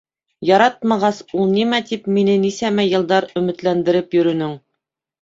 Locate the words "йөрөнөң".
4.21-4.61